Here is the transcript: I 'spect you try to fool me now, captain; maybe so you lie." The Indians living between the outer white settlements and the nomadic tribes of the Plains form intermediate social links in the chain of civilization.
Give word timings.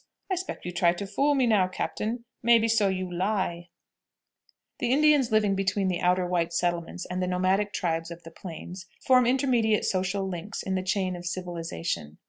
I 0.31 0.35
'spect 0.35 0.65
you 0.65 0.71
try 0.71 0.93
to 0.93 1.05
fool 1.05 1.35
me 1.35 1.45
now, 1.45 1.67
captain; 1.67 2.25
maybe 2.41 2.67
so 2.67 2.87
you 2.87 3.07
lie." 3.13 3.69
The 4.79 4.91
Indians 4.91 5.31
living 5.31 5.53
between 5.53 5.89
the 5.89 5.99
outer 6.01 6.25
white 6.25 6.53
settlements 6.53 7.05
and 7.05 7.21
the 7.21 7.27
nomadic 7.27 7.71
tribes 7.71 8.09
of 8.09 8.23
the 8.23 8.31
Plains 8.31 8.87
form 9.05 9.27
intermediate 9.27 9.85
social 9.85 10.27
links 10.27 10.63
in 10.63 10.73
the 10.73 10.81
chain 10.81 11.15
of 11.15 11.27
civilization. 11.27 12.17